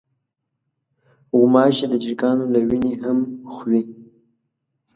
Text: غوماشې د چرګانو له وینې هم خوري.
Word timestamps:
غوماشې 1.37 1.85
د 1.89 1.93
چرګانو 2.03 2.45
له 2.53 2.59
وینې 2.67 2.93
هم 3.03 3.17
خوري. 3.53 3.81